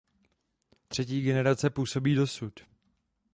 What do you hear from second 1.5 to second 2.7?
působí dosud.